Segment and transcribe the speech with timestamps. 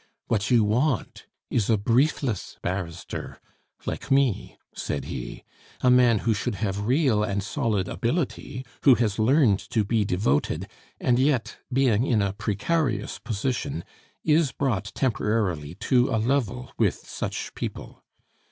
[0.25, 3.39] "What you want is a briefless barrister
[3.85, 5.43] like me," said he,
[5.81, 10.67] "a man who should have real and solid ability, who has learned to be devoted,
[10.99, 13.83] and yet, being in a precarious position,
[14.23, 18.03] is brought temporarily to a level with such people.